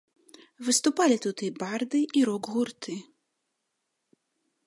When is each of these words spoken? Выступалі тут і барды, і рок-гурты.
Выступалі 0.67 1.17
тут 1.25 1.37
і 1.49 1.49
барды, 1.63 2.01
і 2.21 2.25
рок-гурты. 2.31 2.93